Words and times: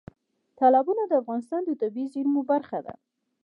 تالابونه 0.59 1.03
د 1.07 1.13
افغانستان 1.21 1.61
د 1.65 1.71
طبیعي 1.81 2.11
زیرمو 2.13 2.41
برخه 2.51 2.79
ده. 2.85 2.93